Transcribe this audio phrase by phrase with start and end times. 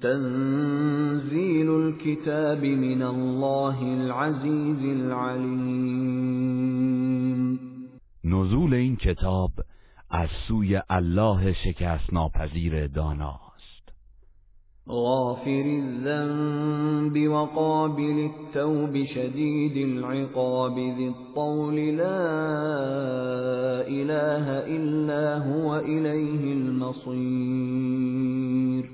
[0.01, 7.59] تنزیل الكتاب من الله العزیز العلیم
[8.23, 9.51] نزول این کتاب
[10.09, 13.39] از سوی الله شکست ناپذیر دانا
[14.91, 22.25] غافر الذنب وقابل التوب شديد العقاب ذي الطول لا
[23.87, 28.91] اله الا هو اليه المصير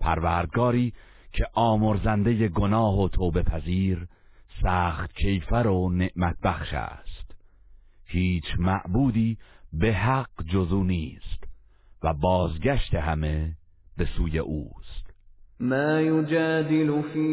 [0.00, 0.92] پروردگاری
[1.32, 4.06] که آمرزنده گناه و توبه پذیر
[4.62, 7.30] سخت کیفر و نعمت بخش است
[8.06, 9.36] هیچ معبودی
[9.72, 11.44] به حق جزو نیست
[12.02, 13.52] و بازگشت همه
[13.96, 15.03] به سوی اوست
[15.60, 17.28] ما يجادل في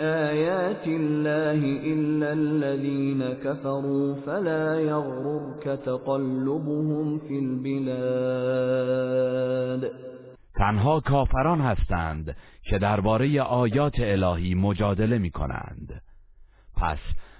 [0.00, 1.60] آيات الله
[1.92, 9.92] إلا الذين كفروا فلا يغررك تقلبهم في البلاد
[10.54, 12.36] تنها کافران هستند
[12.70, 16.02] که درباره آیات الهی مجادله می کنند
[16.76, 16.98] پس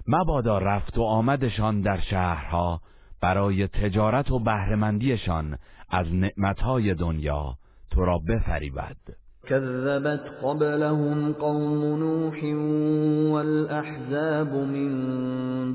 [0.09, 2.81] مبادا رفت و آمدشان در شهرها
[3.23, 5.59] برای تجارت و بهرهمندیشان
[5.91, 7.55] از نعمتهای دنیا
[7.91, 8.97] تو را بفریبد
[9.49, 12.45] كَذَّبَتْ قَبْلَهُمْ قَوْمُ نُوحٍ
[13.35, 14.93] وَالْأَحْزَابُ مِنْ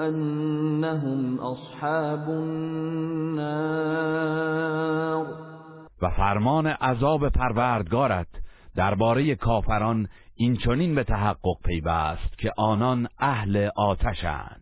[0.00, 5.26] أنهم أصحاب النار
[6.02, 8.28] و فرمان عذاب پروردگارت
[8.76, 14.61] درباره کافران اینچنین به تحقق پیوست که آنان اهل آتشند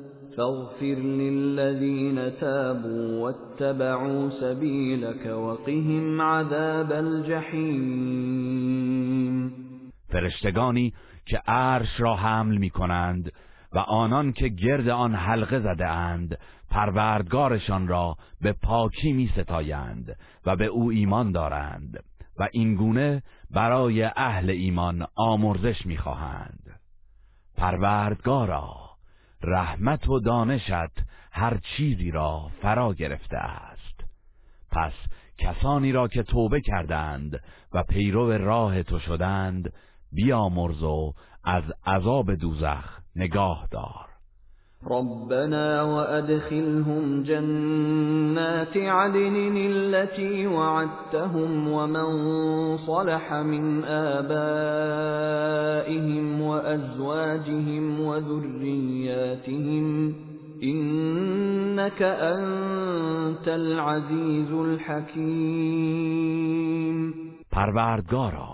[0.37, 9.53] فاغفر للذين تابوا واتبعوا سبيلك وقهم عذاب الجحیم
[10.09, 10.93] فرشتگانی
[11.25, 13.31] که عرش را حمل می کنند
[13.73, 16.37] و آنان که گرد آن حلقه زده اند
[16.69, 20.15] پروردگارشان را به پاکی می ستایند
[20.45, 22.03] و به او ایمان دارند
[22.39, 26.79] و گونه برای اهل ایمان آمرزش می خواهند
[27.57, 28.90] پروردگارا
[29.43, 30.71] رحمت و دانشت
[31.31, 34.03] هر چیزی را فرا گرفته است
[34.71, 34.93] پس
[35.37, 37.39] کسانی را که توبه کردند
[37.73, 39.73] و پیرو راه تو شدند
[40.11, 41.13] بیامرز و
[41.43, 44.10] از عذاب دوزخ نگاه دار
[44.87, 52.09] رَبَّنَا وَأَدْخِلْهُمْ جَنَّاتِ عَدْنٍ الَّتِي وَعَدتَّهُمْ وَمَن
[52.87, 60.15] صَلَحَ مِنْ آبَائِهِمْ وَأَزْوَاجِهِمْ وَذُرِّيَّاتِهِمْ ۚ
[60.63, 67.13] إِنَّكَ أَنتَ الْعَزِيزُ الْحَكِيمُ
[67.51, 68.49] پروردگارا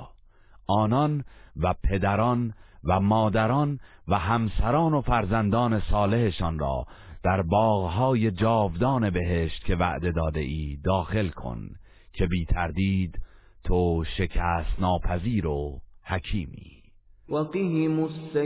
[0.70, 1.24] آنان
[1.64, 2.54] و پدران
[2.88, 6.86] و مادران و همسران و فرزندان صالحشان را
[7.24, 11.60] در باغهای جاودان بهشت که وعده داده ای داخل کن
[12.14, 13.20] که بی تردید
[13.64, 16.72] تو شکست ناپذیر و حکیمی
[17.30, 18.38] وقهم السیئات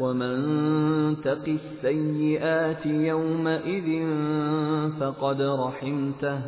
[0.00, 4.08] من تقی السیئات یومئذ
[4.98, 6.38] فقد رحمته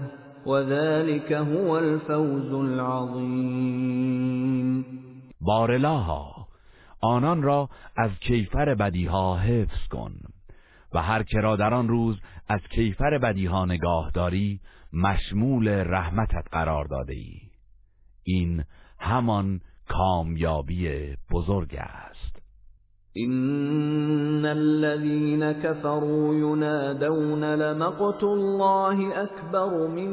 [0.46, 4.84] وذلك هو الفوز العظیم
[5.40, 6.48] بارلاها
[7.02, 10.12] آنان را از کیفر بدیها حفظ کن
[10.92, 12.16] و هر که را در آن روز
[12.48, 13.66] از کیفر بدیها
[14.14, 14.60] داری
[14.92, 17.32] مشمول رحمتت قرار داده ای.
[18.22, 18.64] این
[18.98, 22.15] همان کامیابی بزرگ است
[23.18, 30.10] ان الذين كفروا ينادون لمقت الله اكبر من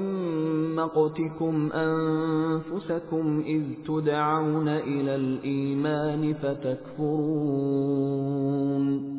[0.75, 9.13] مقتكم انفسكم اذ تدعون الى الايمان فتكفرون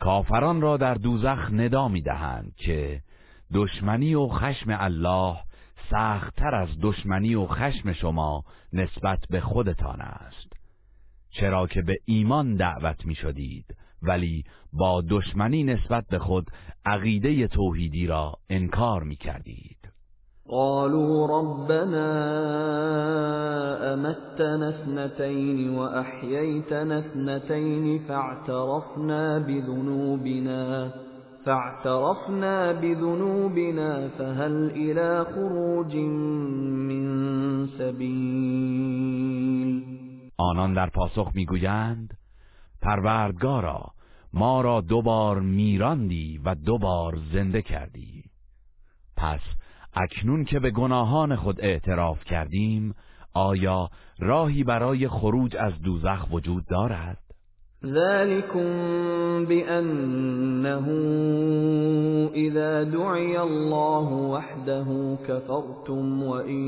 [0.00, 3.00] کافران را در دوزخ ندا میدهند که
[3.54, 5.36] دشمنی و خشم الله
[5.90, 10.47] سختتر از دشمنی و خشم شما نسبت به خودتان است
[11.40, 13.64] چرا که به ایمان دعوت می شدید
[14.02, 16.46] ولی با دشمنی نسبت به خود
[16.86, 19.78] عقیده توحیدی را انکار می کردید
[20.50, 22.06] قالوا ربنا
[23.92, 30.88] امتنا اثنتين واحييتنا اثنتين فاعترفنا بذنوبنا
[31.44, 39.97] فاعترفنا بذنوبنا فهل الى خروج من سبيل
[40.40, 42.14] آنان در پاسخ میگویند
[42.82, 43.84] پروردگارا
[44.32, 48.24] ما را دوبار میراندی و دوبار زنده کردی
[49.16, 49.40] پس
[49.94, 52.94] اکنون که به گناهان خود اعتراف کردیم
[53.34, 53.88] آیا
[54.18, 57.18] راهی برای خروج از دوزخ وجود دارد؟
[57.84, 58.72] ذلكم
[59.44, 60.88] بأنه
[62.34, 66.62] إذا دعي الله وحده كفرتم وإن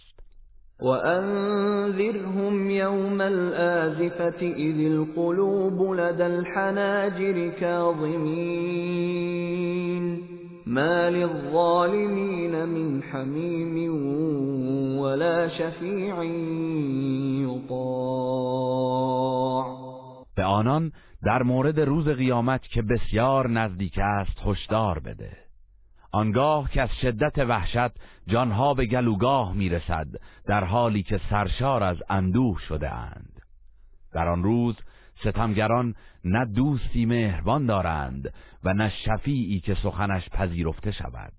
[0.81, 10.32] و انذرهم یوم الازفت إذ القلوب لدى الحناجر کاظمین
[10.67, 13.93] ما للظالمین من حمیم
[14.99, 16.25] ولا شفیع
[17.45, 19.65] یطاع
[20.37, 20.93] به آنان
[21.25, 25.37] در مورد روز قیامت که بسیار نزدیک است هشدار بده
[26.13, 27.95] آنگاه که از شدت وحشت
[28.27, 30.07] جانها به گلوگاه میرسد
[30.49, 33.33] در حالی که سرشار از اندوه شده اند.
[34.15, 34.77] در آن روز
[35.27, 38.33] ستمگران نه دوستی مهربان دارند
[38.65, 41.33] و نه شفیعی که سخنش پذیرفته شود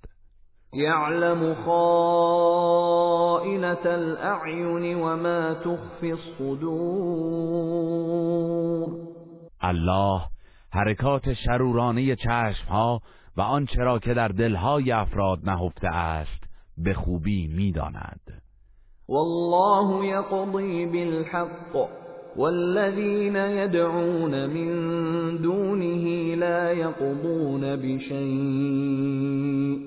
[0.74, 8.90] یعلم خائنة الاعین و ما تخفی الصدور
[9.62, 10.22] الله
[10.74, 12.18] حرکات شرورانه
[12.70, 13.02] ها
[13.38, 16.44] و آنچه را که در دلهای افراد نهفته است
[16.78, 18.42] به خوبی میداند
[19.10, 21.88] والله یقضی بالحق
[22.38, 24.68] والذين يدعون من
[25.42, 29.82] دونه لا يقضون بشيء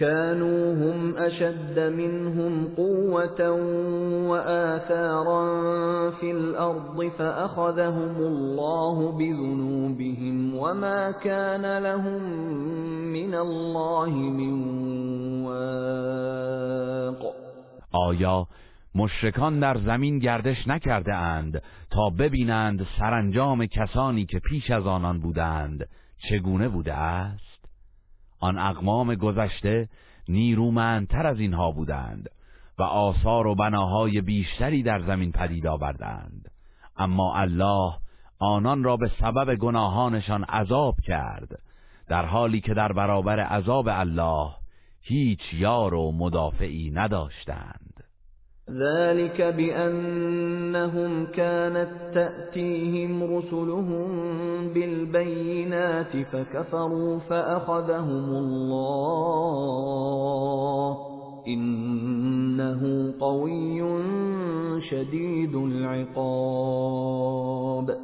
[0.00, 3.42] كانوا هم اشد منهم قوه
[4.28, 5.40] وآثارا
[6.20, 12.22] في الارض فاخذهم الله بذنوبهم وما كان لهم
[13.16, 14.54] من الله من
[15.46, 17.34] واق
[17.92, 18.46] آیا
[18.94, 25.88] مشرکان در زمین گردش نکرده اند تا ببینند سرانجام کسانی که پیش از آنان بودند
[26.30, 27.45] چگونه بوده است؟
[28.46, 29.88] آن اقوام گذشته
[30.28, 32.28] نیرومندتر از اینها بودند
[32.78, 36.50] و آثار و بناهای بیشتری در زمین پدید آوردند
[36.96, 37.94] اما الله
[38.40, 41.58] آنان را به سبب گناهانشان عذاب کرد
[42.08, 44.50] در حالی که در برابر عذاب الله
[45.00, 47.95] هیچ یار و مدافعی نداشتند
[48.70, 54.06] ذلك بانهم كانت تاتيهم رسلهم
[54.74, 60.96] بالبينات فكفروا فاخذهم الله
[61.48, 63.78] انه قوي
[64.90, 67.96] شديد العقاب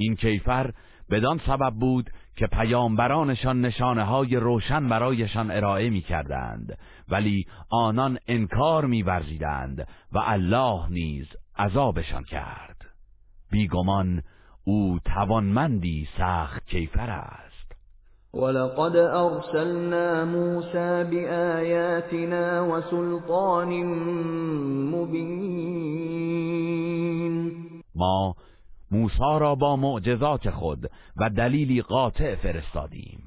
[0.00, 0.72] این کیفر
[1.10, 6.78] بدان سبب بود که پیامبرانشان نشانه های روشن برایشان ارائه می کردند
[7.08, 9.20] ولی آنان انکار می و
[10.14, 11.26] الله نیز
[11.58, 12.76] عذابشان کرد
[13.52, 14.22] بیگمان
[14.64, 17.48] او توانمندی سخت کیفر است
[18.34, 23.68] ولقد ارسلنا موسى بآياتنا وسلطان
[24.90, 27.52] مبين
[27.94, 28.34] ما
[28.90, 33.22] موسا را با معجزات خود و دلیلی قاطع فرستادیم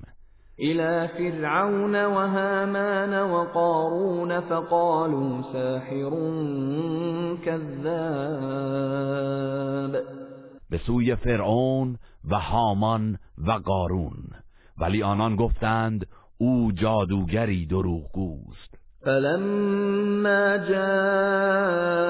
[0.60, 2.25] الى فرعون و
[3.41, 6.10] و قارون فقالوا ساحر
[7.46, 9.91] كذاب
[10.70, 11.98] به سوی فرعون
[12.30, 14.18] و هامان و قارون
[14.82, 22.00] ولی آنان گفتند او جادوگری دروغگوست فلما جاء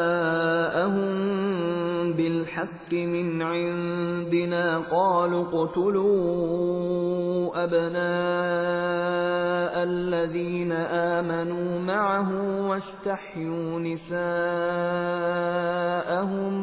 [2.62, 10.72] بالحق من عندنا قالوا قتلوا أبناء الذين
[11.18, 12.30] آمنوا معه
[12.70, 16.54] واستحيوا نساءهم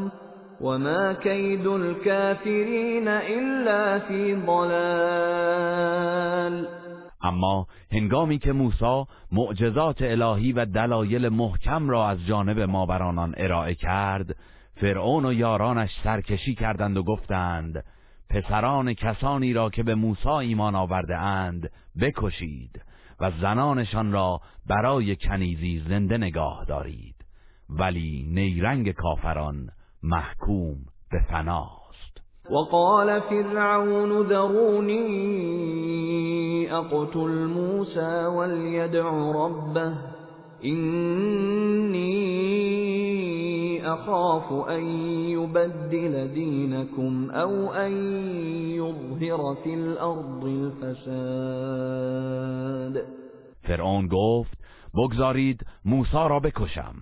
[0.61, 6.69] وما كيد الكافرين إلا في ضلال
[7.25, 13.35] اما هنگامی که موسی معجزات الهی و دلایل محکم را از جانب ما بر آنان
[13.38, 14.35] ارائه کرد
[14.80, 17.85] فرعون و یارانش سرکشی کردند و گفتند
[18.30, 21.70] پسران کسانی را که به موسی ایمان آورده اند
[22.00, 22.82] بکشید
[23.20, 27.14] و زنانشان را برای کنیزی زنده نگاه دارید
[27.70, 29.68] ولی نیرنگ کافران
[30.02, 30.76] محکوم
[31.11, 34.99] به فناست وقال فرعون ذرونی
[36.70, 39.92] اقتل موسى ولیدع ربه
[40.61, 43.07] اینی
[43.88, 45.38] اخاف ان
[47.35, 48.68] او ان
[49.66, 53.07] الارض الفساد
[53.62, 54.59] فرعون گفت
[54.95, 56.95] بگذارید موسی را بکشم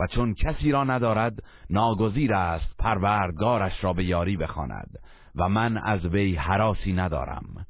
[0.00, 1.34] و چون کسی را ندارد
[1.70, 4.90] ناگزیر است پروردگارش را به یاری بخواند
[5.36, 7.66] و من از وی حراسی ندارم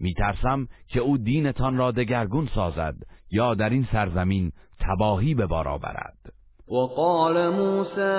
[0.00, 2.94] میترسم که او دینتان را دگرگون سازد
[3.30, 6.35] یا در این سرزمین تباهی به بار آورد
[6.70, 8.12] وقال موسى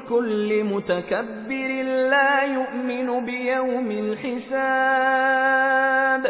[0.00, 6.26] كل متكبر لا يؤمن بیوم الحساب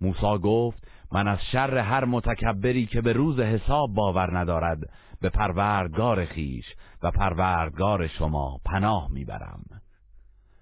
[0.00, 0.78] موسى گفت
[1.12, 4.78] من از شر هر متکبری که به روز حساب باور ندارد
[5.22, 6.64] به پروردگار خیش
[7.02, 9.75] و پروردگار شما پناه میبرم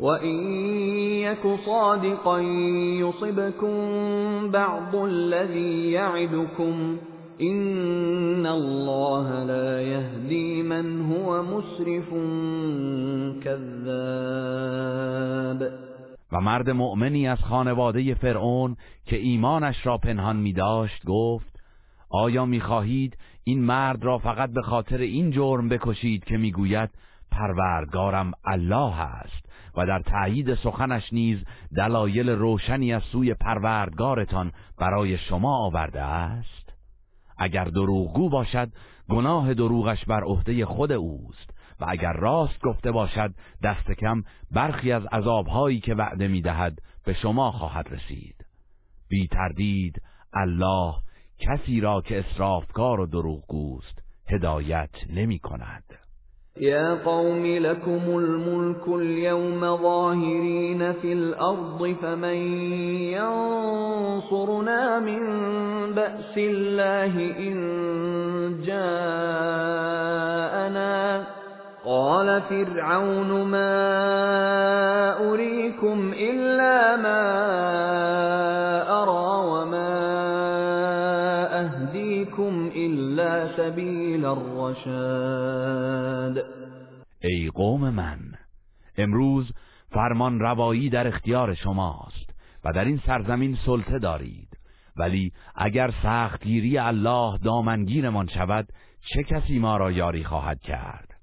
[0.00, 0.50] وَإِن
[1.20, 2.38] يَكُ صَادِقًا
[3.00, 3.74] يُصِبْكُم
[4.50, 6.98] بعض الَّذِي یعدکم
[7.38, 12.12] این الله لا يَهْدِي من هو مُسْرِفٌ
[16.32, 18.76] و مرد مؤمنی از خانواده فرعون
[19.06, 21.60] که ایمانش را پنهان می داشت گفت
[22.10, 26.90] آیا می خواهید این مرد را فقط به خاطر این جرم بکشید که می گوید
[27.32, 29.49] پروردگارم الله است
[29.80, 31.38] و در تأیید سخنش نیز
[31.76, 36.72] دلایل روشنی از سوی پروردگارتان برای شما آورده است
[37.38, 38.68] اگر دروغگو باشد
[39.10, 45.02] گناه دروغش بر عهده خود اوست و اگر راست گفته باشد دست کم برخی از
[45.12, 48.46] عذابهایی که وعده دهد به شما خواهد رسید
[49.08, 50.02] بی تردید
[50.34, 50.94] الله
[51.38, 55.84] کسی را که اصرافکار و دروغگوست هدایت نمی کند
[56.56, 62.34] يا قوم لكم الملك اليوم ظاهرين في الأرض فمن
[63.14, 65.20] ينصرنا من
[65.94, 67.56] بأس الله إن
[68.66, 71.24] جاءنا
[71.86, 73.98] قال فرعون ما
[75.30, 77.32] أريكم إلا ما
[79.02, 79.89] أرى وما
[87.22, 88.20] ای قوم من
[88.96, 89.52] امروز
[89.90, 92.30] فرمان روایی در اختیار شماست
[92.64, 94.58] و در این سرزمین سلطه دارید
[94.96, 98.68] ولی اگر سختگیری الله دامنگیرمان شود
[99.14, 101.14] چه کسی ما را یاری خواهد کرد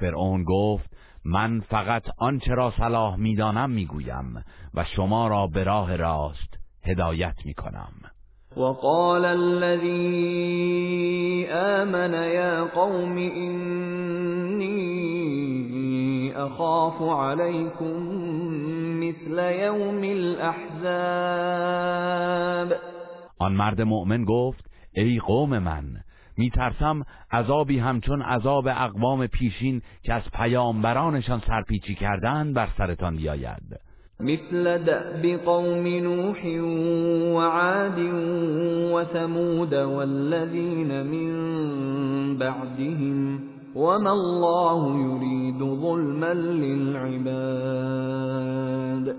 [0.00, 6.58] فرعون گفت من فقط آنچه را صلاح میدانم میگویم و شما را به راه راست
[6.82, 7.92] هدایت میکنم
[8.56, 10.26] وقال الذي
[11.50, 14.88] آمن يا قوم إني
[16.36, 18.08] أخاف عليكم
[19.00, 22.80] مثل يوم الأحزاب
[23.42, 24.64] آن مرد مؤمن گفت
[24.96, 25.96] ای قوم من
[26.38, 33.62] میترسم عذابی همچون عذاب اقوام پیشین که از پیامبرانشان سرپیچی کردن بر سرتان بیاید
[34.20, 36.44] مثل دأب قوم نوح
[37.36, 37.98] وعاد
[38.92, 41.34] وثمود والذين من
[42.38, 43.40] بعدهم
[43.74, 46.32] وما الله يريد ظلما
[49.04, 49.16] للعباد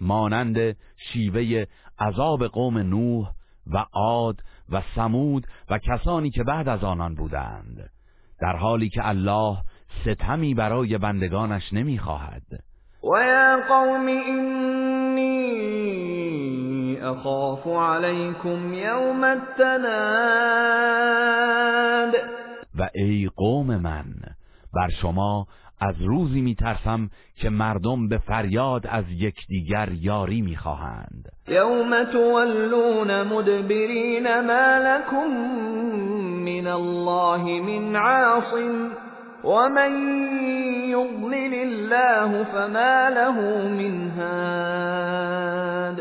[0.00, 0.76] مانند
[1.12, 1.64] شیوه
[2.00, 3.32] عذاب قوم نوح
[3.72, 4.40] و عاد
[4.72, 7.90] و سمود و کسانی که بعد از آنان بودند
[8.40, 9.56] در حالی که الله
[10.04, 12.42] ستمی برای بندگانش نمیخواهد
[13.04, 15.48] یا قوم اینی
[17.02, 22.14] اخاف علیکم یوم التناد
[22.78, 24.04] و ای قوم من
[24.74, 25.46] بر شما
[25.80, 27.10] از روزی میترسم
[27.42, 35.28] که مردم به فریاد از یکدیگر یاری میخواهند یوم تولون مدبرین ما لكم
[36.44, 38.90] من الله من عاصم
[39.44, 39.92] ومن
[40.90, 46.00] يضلل الله فما له من هاد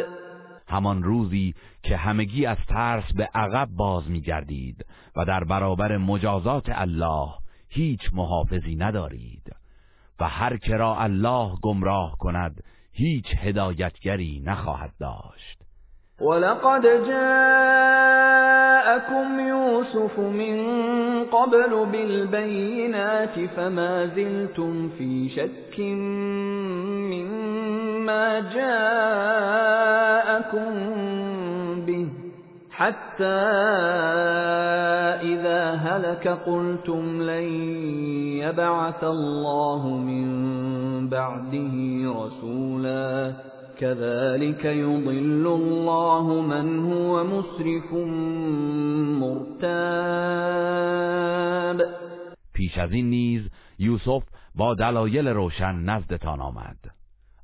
[0.70, 4.86] همان روزی که همگی از ترس به عقب باز میگردید
[5.18, 7.30] و در برابر مجازات الله
[7.70, 9.54] هیچ محافظی ندارید
[10.20, 15.57] و هر که را الله گمراه کند هیچ هدایتگری نخواهد داشت
[16.22, 20.58] وَلَقَدْ جَاءَكُمْ يُوسُفُ مِن
[21.26, 25.80] قَبْلُ بِالْبَيِّنَاتِ فَمَا زِلْتُمْ فِي شَكٍّ
[27.14, 30.72] مِّمَّا جَاءَكُم
[31.86, 32.10] بِهِ ۖ
[32.72, 33.46] حَتَّىٰ
[35.22, 37.46] إِذَا هَلَكَ قُلْتُمْ لَن
[38.42, 40.26] يَبْعَثَ اللَّهُ مِن
[41.10, 41.74] بَعْدِهِ
[42.26, 43.34] رَسُولًا
[43.80, 47.92] كذلك يضل الله من هو مسرف
[49.62, 51.82] مرتاب
[52.54, 53.42] پیش از این نیز
[53.80, 54.24] یوسف
[54.56, 56.78] با دلایل روشن نزدتان آمد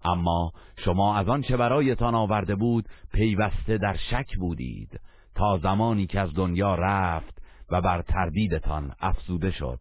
[0.06, 0.52] اما
[0.86, 5.00] شما از آن چه برایتان آورده بود پیوسته در شک بودید
[5.36, 7.42] تا زمانی که از دنیا رفت
[7.72, 9.80] و بر تردیدتان افزوده شد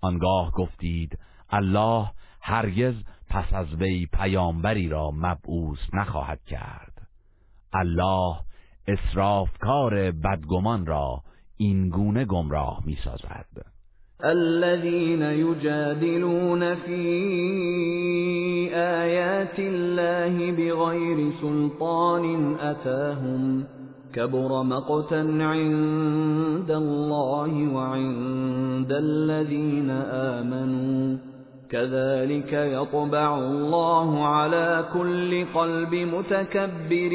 [0.00, 1.18] آنگاه گفتید
[1.52, 2.94] الله هرگز
[3.30, 6.92] پس از وی پیامبری را مبعوث نخواهد کرد
[7.72, 8.36] الله
[8.88, 11.22] اسرافکار بدگمان را
[11.56, 13.76] این گونه گمراه میسازد سازد
[14.20, 17.14] الذين يجادلون في
[18.74, 23.66] آيات الله بغير سلطان أتاهم
[24.16, 25.20] كبر مقتا
[25.52, 31.18] عند الله وعند الذين آمنوا
[31.76, 37.12] كذلك يطبع الله على كل قلب متكبر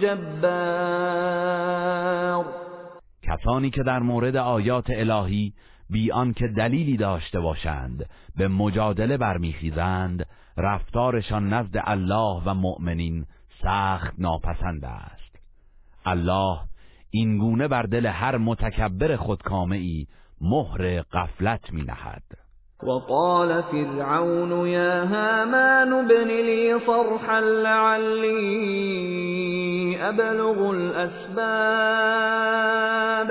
[0.00, 2.44] جبار
[3.22, 5.52] کسانی که در مورد آیات الهی
[5.90, 13.26] بی آنکه دلیلی داشته باشند به مجادله برمیخیزند رفتارشان نزد الله و مؤمنین
[13.62, 15.36] سخت ناپسند است
[16.04, 16.58] الله
[17.10, 19.80] این گونه بر دل هر متکبر خودکامه
[20.40, 22.47] مهر قفلت می نهد.
[22.82, 28.58] وقال فرعون يا هامان ابن لي صرحا لعلی
[30.00, 33.28] ابلغ الاسباب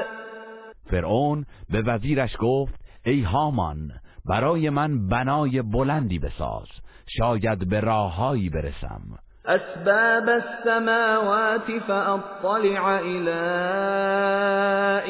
[0.89, 2.73] فرعون به وزیرش گفت
[3.05, 3.91] ای هامان
[4.29, 6.67] برای من بنای بلندی بساز
[7.19, 9.01] شاید به راههایی برسم
[9.47, 13.41] أسباب السماوات فأطلع إلى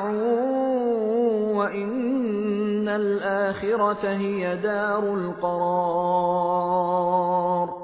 [1.57, 7.77] وان الاخره هي دار القرار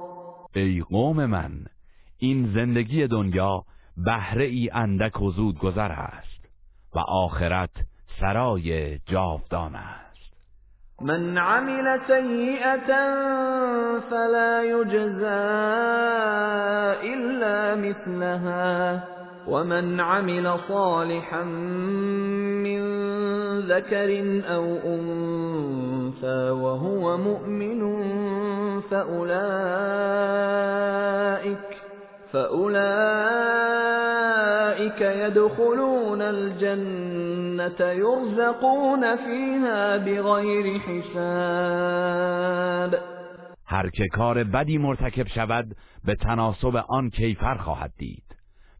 [0.55, 1.51] ای قوم من
[2.19, 3.63] این زندگی دنیا
[4.05, 6.49] بهره ای اندک و زود گذر است
[6.95, 7.69] و آخرت
[8.21, 10.06] سرای جاودان است
[11.01, 12.89] مَنْ عَمِلَ سَيِّئَةً
[14.09, 15.45] فَلَا يُجْزَى
[17.13, 19.03] إِلَّا مِثْلَهَا
[19.47, 21.43] وَمَنْ عَمِلَ صَالِحًا
[22.65, 22.83] مِنْ
[23.59, 27.79] ذَكَرٍ أَوْ أُنْثَى وَهُوَ مُؤْمِنٌ
[28.81, 30.17] فَأُولَئِكَ
[32.37, 42.95] فأولئك يدخلون الجنة يرزقون فيها بغير حساب
[43.67, 45.65] هر که کار بدی مرتکب شود
[46.05, 48.23] به تناسب آن کیفر خواهد دید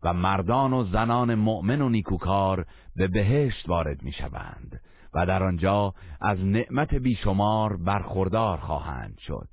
[0.04, 2.66] و مردان و زنان مؤمن و نیکوکار
[2.96, 4.80] به بهشت وارد می شوند
[5.16, 9.48] و در آنجا از نعمت بیشمار برخوردار خواهند شد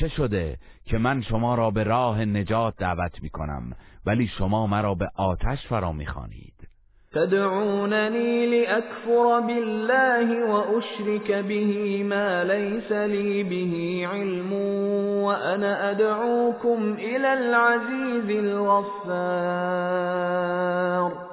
[0.00, 3.72] چه شده که من شما را به راه نجات دعوت می کنم
[4.06, 6.57] ولی شما مرا به آتش فرا میخوانید خانید
[7.12, 14.52] تدعونني لأكفر بالله وأشرك به ما ليس لي به علم
[15.24, 21.28] وأنا أدعوكم إلى العزيز الغفار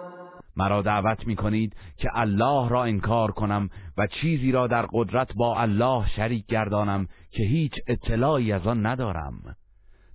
[0.58, 5.58] مرا دعوت می کنید که الله را انکار کنم و چیزی را در قدرت با
[5.60, 9.34] الله شریک گردانم که هیچ اطلاعی از آن ندارم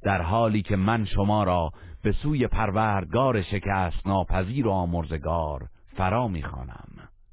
[0.04, 1.70] در حالی که من شما را
[2.04, 5.60] به سوی پروردگار شکست ناپذیر و آمرزگار
[5.96, 6.86] فرا میخوانم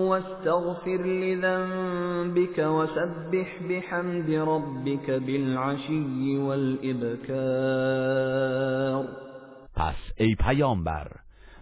[0.10, 9.06] واستغفر لذنبك وسبح بحمد ربك بالعشي والابكار
[9.76, 11.08] پس ای پیامبر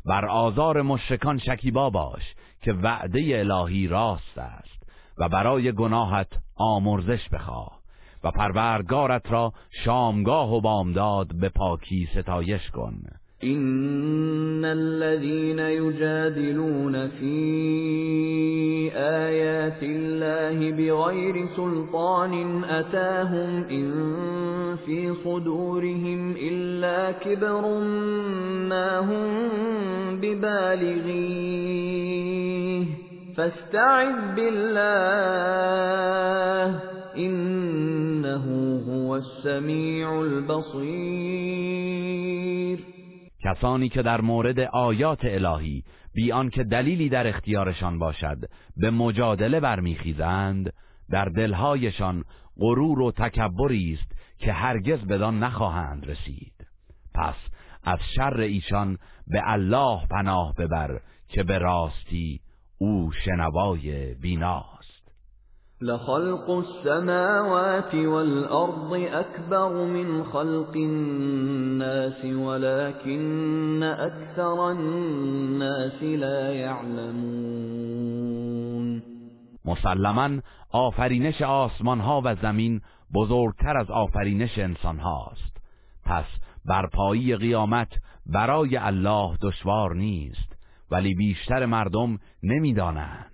[0.05, 2.23] بر آزار مشکان شکیبا باش
[2.61, 4.87] که وعده الهی راست است
[5.19, 7.79] و برای گناهت آمرزش بخواه
[8.23, 9.53] و پروردگارت را
[9.85, 12.93] شامگاه و بامداد به پاکی ستایش کن
[13.43, 17.35] إِنَّ الَّذِينَ يُجَادِلُونَ فِي
[18.95, 23.91] آيَاتِ اللَّهِ بِغَيْرِ سُلْطَانٍ أَتَاهُمْ إِن
[24.85, 27.79] فِي صُدُورِهِمْ إِلَّا كِبْرٌ
[28.67, 29.49] مَّا هُم
[30.19, 32.85] بِبَالِغِيهِ ۚ
[33.37, 36.79] فَاسْتَعِذْ بِاللَّهِ ۖ
[37.17, 38.45] إِنَّهُ
[38.89, 42.88] هُوَ السَّمِيعُ الْبَصِيرُ
[43.43, 45.83] کسانی که در مورد آیات الهی
[46.15, 48.37] بیان که دلیلی در اختیارشان باشد
[48.77, 50.73] به مجادله برمیخیزند
[51.09, 52.23] در دلهایشان
[52.57, 56.53] غرور و تکبری است که هرگز بدان نخواهند رسید
[57.15, 57.35] پس
[57.83, 58.97] از شر ایشان
[59.27, 60.99] به الله پناه ببر
[61.29, 62.41] که به راستی
[62.77, 64.65] او شنوای بینا
[65.81, 79.01] لخلق السماوات والأرض أكبر من خلق الناس ولكن أكثر الناس لا يعلمون
[79.65, 80.41] مسلما
[80.73, 82.81] آفرینش آسمان ها و زمین
[83.15, 85.57] بزرگتر از آفرینش انسان هاست
[86.05, 86.25] پس
[86.65, 87.89] برپایی قیامت
[88.25, 90.55] برای الله دشوار نیست
[90.91, 93.25] ولی بیشتر مردم نمیدانند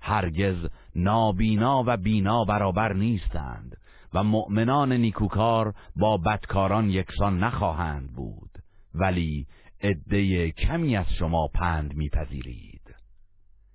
[0.00, 0.58] هرگز
[0.96, 3.76] نابینا و بینا برابر نیستند
[4.14, 8.50] و مؤمنان نیکوکار با بدکاران یکسان نخواهند بود
[8.94, 9.46] ولی
[9.84, 12.80] عده کمی از شما پند میپذیرید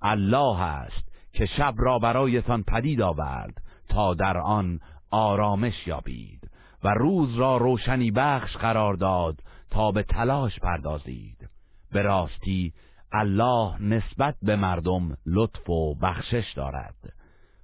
[0.04, 3.54] الله است که شب را برایتان پدید آورد
[3.92, 4.80] تا در آن
[5.12, 6.50] آرامش یابید
[6.84, 9.36] و روز را روشنی بخش قرار داد
[9.72, 11.50] تا به تلاش پردازید
[11.94, 12.74] به راستی
[13.14, 16.96] الله نسبت به مردم لطف و بخشش دارد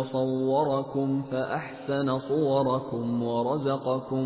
[0.00, 4.24] وصوركم فأحسن صوركم ورزقكم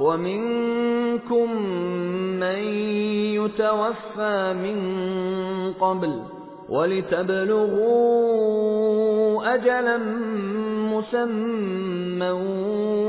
[0.00, 1.62] ومنكم
[2.40, 2.60] من
[3.36, 4.78] يتوفى من
[5.72, 6.22] قبل
[6.68, 7.94] ولتبلغوا
[9.54, 9.98] اجلا
[10.92, 12.30] مسمى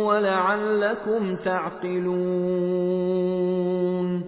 [0.07, 4.23] ولعلكم تعقلون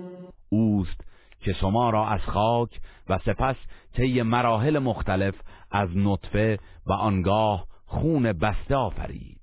[0.53, 0.99] اوست
[1.45, 3.55] که شما را از خاک و سپس
[3.97, 5.35] طی مراحل مختلف
[5.71, 9.39] از نطفه و آنگاه خون بسته آفرید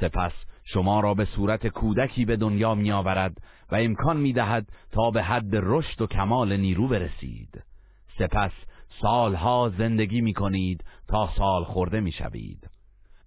[0.00, 0.32] سپس
[0.64, 3.38] شما را به صورت کودکی به دنیا می آورد
[3.72, 7.62] و امکان می دهد تا به حد رشد و کمال نیرو برسید
[8.18, 8.50] سپس
[9.02, 12.68] سالها زندگی می کنید تا سال خورده می شوید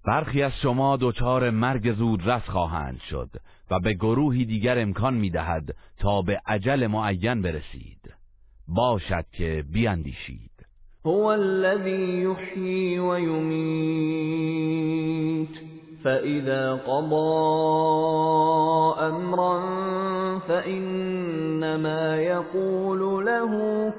[0.07, 3.29] برخی از شما دچار مرگ زود رس خواهند شد
[3.71, 8.13] و به گروهی دیگر امکان می دهد تا به عجل معین برسید
[8.67, 10.51] باشد که بیاندیشید
[11.05, 15.74] هو الذی یحیی و یمیت
[16.05, 17.45] فَإِذَا قَضَى
[19.09, 19.57] أَمْرًا
[20.39, 23.49] فَإِنَّمَا يَقُولُ لَهُ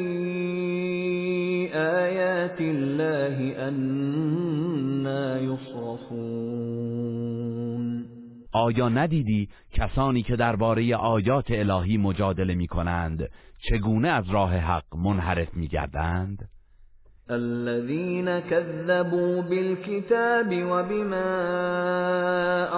[1.73, 5.21] الله انا
[8.53, 13.29] آیا ندیدی کسانی که درباره آیات الهی مجادله می کنند
[13.69, 16.49] چگونه از راه حق منحرف می گردند؟
[17.32, 21.27] الذين كذبوا بالكتاب وبما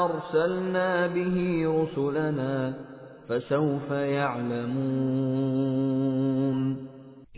[0.06, 1.38] ارسلنا به
[1.68, 2.74] رسلنا
[3.30, 6.80] فسوف يعلمون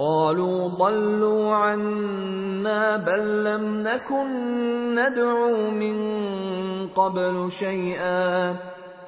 [0.05, 4.28] قالوا ضلوا عنا بل لم نكن
[4.98, 5.96] ندعو من
[6.88, 8.57] قبل شيئا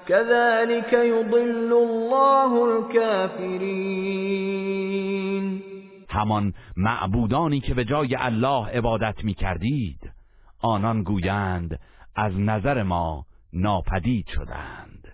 [0.09, 5.63] كذلك يضل الله الكافرين
[6.11, 10.01] همان معبودانی که به جای الله عبادت می کردید
[10.63, 11.79] آنان گویند
[12.17, 15.09] از نظر ما ناپدید شدند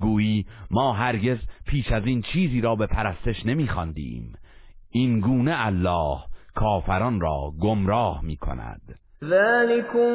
[0.00, 4.32] گویی ما هرگز پیش از این چیزی را به پرستش نمیخواندیم
[4.90, 6.18] این گونه الله
[6.54, 8.80] کافران را گمراه می کند
[9.24, 10.14] ذلكم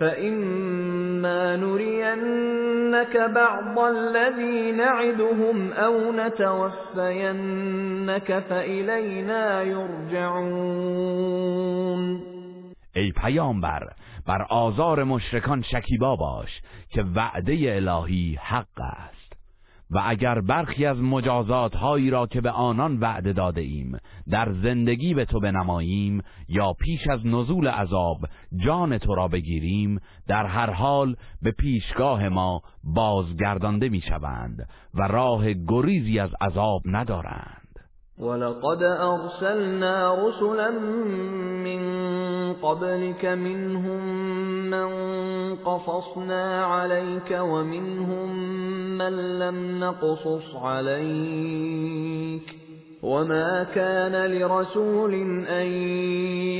[0.00, 12.22] فإما نُرِيَنَّكَ بَعْضَ الذي نعدهم أَوْ نَتَوَفَّيَنَّكَ فَإِلَيْنَا يُرْجَعُونَ
[12.96, 13.88] ای پیامبر
[14.26, 19.15] بر آزار مشرکان شکیبا باش که وعده الهی حق است
[19.90, 23.98] و اگر برخی از مجازات هایی را که به آنان وعده داده ایم
[24.30, 30.46] در زندگی به تو بنماییم یا پیش از نزول عذاب جان تو را بگیریم در
[30.46, 37.65] هر حال به پیشگاه ما بازگردانده میشوند و راه گریزی از عذاب ندارند
[38.18, 40.70] وَلَقَدْ أَرْسَلْنَا رُسُلًا
[41.64, 41.82] مِّن
[42.52, 44.02] قَبْلِكَ مِنْهُم
[44.70, 44.88] مَّن
[45.56, 48.30] قَصَصْنَا عَلَيْكَ وَمِنْهُم
[48.98, 52.44] مَّن لَّمْ نَقْصُصْ عَلَيْكَ ۗ
[53.04, 55.14] وَمَا كَانَ لِرَسُولٍ
[55.46, 55.66] أَن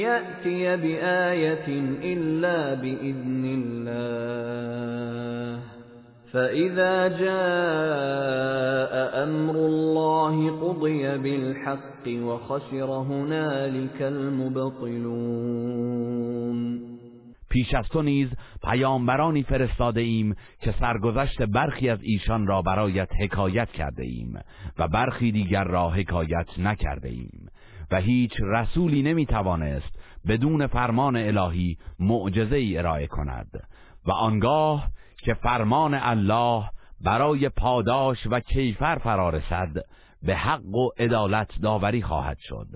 [0.07, 1.69] يَأْتِيَ بِآيَةٍ
[2.13, 5.76] إِلَّا بِإِذْنِ اللَّهِ
[6.37, 8.93] فَإِذَا جَاءَ
[9.27, 16.59] أَمْرُ اللَّهِ قُضِيَ بِالْحَقِّ وَخَسِرَ هُنَالِكَ الْمُبْطِلُونَ
[17.51, 18.29] پیش از تو نیز
[18.65, 24.41] پیامبرانی فرستاده ایم که سرگذشت برخی از ایشان را برایت حکایت کرده ایم
[24.79, 27.49] و برخی دیگر را حکایت نکرده ایم
[27.91, 33.51] و هیچ رسولی نمی توانست بدون فرمان الهی معجزه ای ارائه کند
[34.07, 34.89] و آنگاه
[35.27, 36.65] که فرمان الله
[37.01, 39.73] برای پاداش و کیفر فرارسد
[40.23, 42.67] به حق و عدالت داوری خواهد شد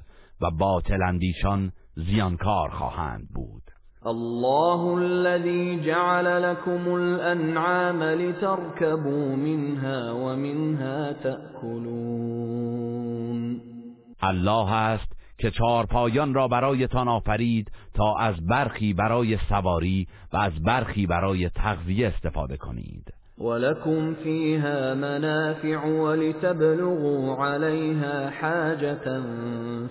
[0.42, 3.62] و باطل اندیشان زیانکار خواهند بود
[4.06, 13.60] الله الذي جعل لكم الانعام لتركبوا منها ومنها تاكلون
[14.22, 15.50] الله است که
[15.90, 22.56] پایان را برایتان آفرید تا از برخی برای سواری و از برخی برای تغذیه استفاده
[22.56, 29.20] کنید ولكم فیها منافع ولتبلغوا عليها حاجة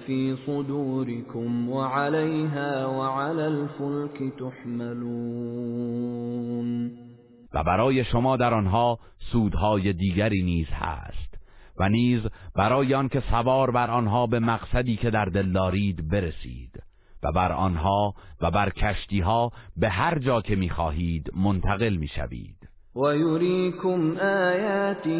[0.07, 6.91] في صدوركم وعليها وعلى الفلك تحملون
[7.53, 8.99] و برای شما در آنها
[9.31, 11.28] سودهای دیگری نیز هست
[11.79, 12.21] و نیز
[12.55, 16.83] برای که سوار بر آنها به مقصدی که در دل دارید برسید
[17.23, 18.71] و بر آنها و بر
[19.23, 22.55] ها به هر جا که میخواهید منتقل میشوید
[22.95, 25.11] و یریکم آیاته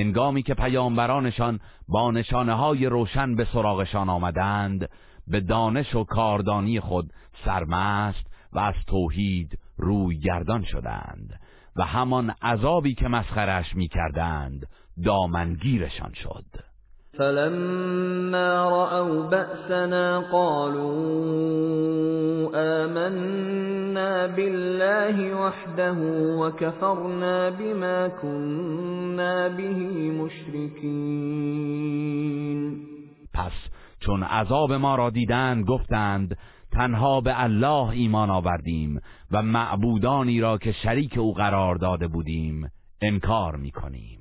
[0.01, 4.90] هنگامی که پیامبرانشان با نشانه های روشن به سراغشان آمدند
[5.26, 7.12] به دانش و کاردانی خود
[7.44, 11.40] سرمست و از توحید روی گردان شدند
[11.76, 14.66] و همان عذابی که مسخرش می کردند
[15.05, 16.44] دامنگیرشان شد
[17.18, 25.98] فلما رأوا بَأْسَنَا قَالُوا آمَنَّا بِاللَّهِ وَحْدَهُ
[26.38, 29.78] وَكَفَرْنَا بِمَا كُنَّا بِهِ
[30.22, 32.61] مُشْرِكِينَ
[33.34, 33.52] پس
[34.00, 36.36] چون عذاب ما را دیدند گفتند
[36.72, 39.00] تنها به الله ایمان آوردیم
[39.32, 42.70] و معبودانی را که شریک او قرار داده بودیم
[43.02, 44.20] انکار میکنیم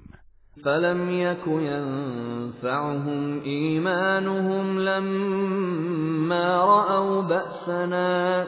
[0.63, 8.47] فلم يك ينفعهم ایمانهم لما رأوا بأسنا